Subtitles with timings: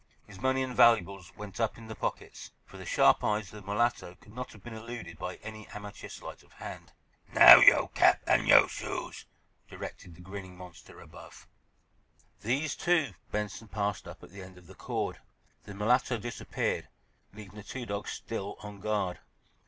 [0.25, 3.61] His money and valuables went up in the pockets, for the sharp eyes of the
[3.67, 6.91] mulatto could not have been eluded by any amateur slight of hand.
[7.31, 9.27] "Now, yo' cap an' yo' shoes,"
[9.69, 11.47] directed the grinning monster above.
[12.41, 15.19] These, too, Benson passed up at the end of the cord.
[15.65, 16.87] The mulatto disappeared,
[17.35, 19.19] leaving the two dogs still on guard.